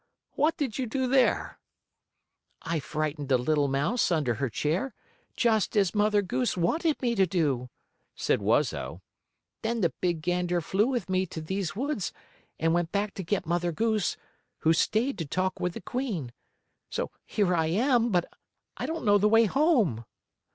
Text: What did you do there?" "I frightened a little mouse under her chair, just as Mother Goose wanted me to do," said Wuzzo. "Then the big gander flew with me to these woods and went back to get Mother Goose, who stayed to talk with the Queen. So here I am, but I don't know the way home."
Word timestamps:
What 0.31 0.57
did 0.57 0.79
you 0.79 0.87
do 0.87 1.05
there?" 1.05 1.59
"I 2.63 2.79
frightened 2.79 3.31
a 3.31 3.37
little 3.37 3.67
mouse 3.67 4.11
under 4.11 4.33
her 4.33 4.49
chair, 4.49 4.95
just 5.35 5.77
as 5.77 5.93
Mother 5.93 6.23
Goose 6.23 6.57
wanted 6.57 6.99
me 7.03 7.13
to 7.13 7.27
do," 7.27 7.69
said 8.15 8.41
Wuzzo. 8.41 9.03
"Then 9.61 9.81
the 9.81 9.93
big 10.01 10.23
gander 10.23 10.59
flew 10.59 10.87
with 10.87 11.07
me 11.07 11.27
to 11.27 11.39
these 11.39 11.75
woods 11.75 12.11
and 12.59 12.73
went 12.73 12.91
back 12.91 13.13
to 13.13 13.23
get 13.23 13.45
Mother 13.45 13.71
Goose, 13.71 14.17
who 14.61 14.73
stayed 14.73 15.19
to 15.19 15.25
talk 15.27 15.59
with 15.59 15.73
the 15.75 15.81
Queen. 15.81 16.33
So 16.89 17.11
here 17.27 17.53
I 17.53 17.67
am, 17.67 18.09
but 18.09 18.25
I 18.77 18.87
don't 18.87 19.05
know 19.05 19.19
the 19.19 19.29
way 19.29 19.45
home." 19.45 20.05